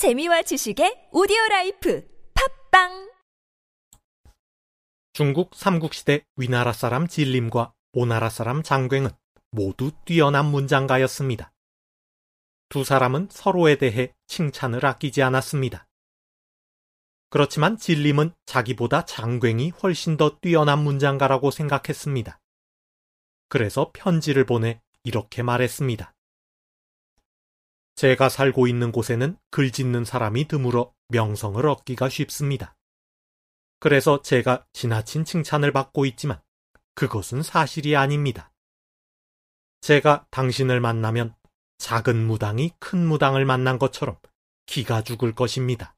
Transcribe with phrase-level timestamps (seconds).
[0.00, 2.08] 재미와 지식의 오디오 life
[2.70, 3.10] 팟빵
[5.12, 9.10] 중국 삼국시대 위나라 사람 진림과 오나라 사람 장굉은
[9.50, 11.52] 모두 뛰어난 문장가였습니다.
[12.70, 15.86] 두 사람은 서로에 대해 칭찬을 아끼지 않았습니다.
[17.28, 22.40] 그렇지만 진림은 자기보다 장굉이 훨씬 더 뛰어난 문장가라고 생각했습니다.
[23.50, 26.14] 그래서 편지를 보내 이렇게 말했습니다.
[28.00, 32.74] 제가 살고 있는 곳에는 글 짓는 사람이 드물어 명성을 얻기가 쉽습니다.
[33.78, 36.40] 그래서 제가 지나친 칭찬을 받고 있지만
[36.94, 38.52] 그것은 사실이 아닙니다.
[39.82, 41.34] 제가 당신을 만나면
[41.76, 44.16] 작은 무당이 큰 무당을 만난 것처럼
[44.64, 45.94] 기가 죽을 것입니다.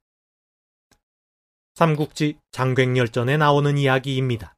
[1.77, 4.57] 삼국지 장괭열전에 나오는 이야기입니다.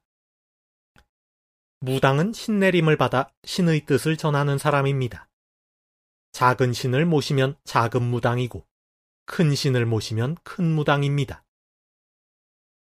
[1.81, 5.27] 무당은 신내림을 받아 신의 뜻을 전하는 사람입니다.
[6.35, 8.67] 작은 신을 모시면 작은 무당이고
[9.25, 11.45] 큰 신을 모시면 큰 무당입니다.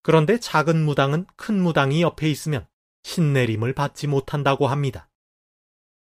[0.02, 2.68] 그런데 작은 무당은 큰 무당이 옆에 있으면
[3.02, 5.10] 신내림을 받지 못한다고 합니다.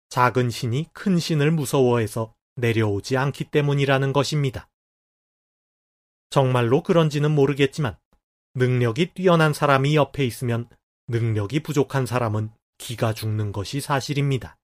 [0.09, 4.69] 작은 신이 큰 신을 무서워해서 내려오지 않기 때문이라는 것입니다.
[6.30, 7.97] 정말로 그런지는 모르겠지만
[8.53, 10.69] 능력이 뛰어난 사람이 옆에 있으면
[11.08, 14.59] 능력이 부족한 사람은 기가 죽는 것이 사실입니다.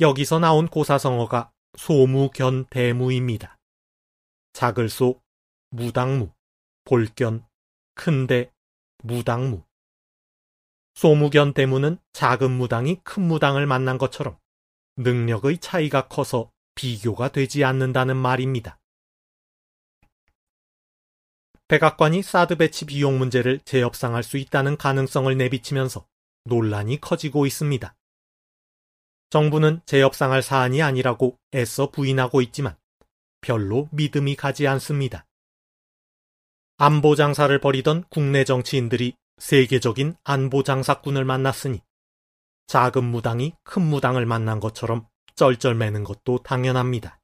[0.00, 3.58] 여기서 나온 고사성어가 소무견 대무입니다.
[4.52, 5.20] 작을 소,
[5.70, 6.32] 무당무,
[6.84, 7.46] 볼견,
[7.94, 8.52] 큰대,
[9.02, 9.62] 무당무.
[10.94, 14.38] 소무견 대무는 작은 무당이 큰 무당을 만난 것처럼
[14.96, 18.78] 능력의 차이가 커서 비교가 되지 않는다는 말입니다.
[21.68, 26.06] 백악관이 사드 배치 비용 문제를 재협상할 수 있다는 가능성을 내비치면서
[26.44, 27.94] 논란이 커지고 있습니다.
[29.34, 32.76] 정부는 재협상할 사안이 아니라고 애써 부인하고 있지만
[33.40, 35.26] 별로 믿음이 가지 않습니다.
[36.76, 41.82] 안보 장사를 벌이던 국내 정치인들이 세계적인 안보 장사꾼을 만났으니
[42.68, 47.18] 작은 무당이 큰 무당을 만난 것처럼 쩔쩔매는 것도 당연합니다.